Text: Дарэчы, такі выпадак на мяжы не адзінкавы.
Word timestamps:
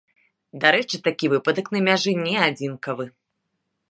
Дарэчы, 0.63 0.95
такі 1.07 1.29
выпадак 1.33 1.69
на 1.77 1.83
мяжы 1.89 2.11
не 2.25 2.35
адзінкавы. 2.47 3.05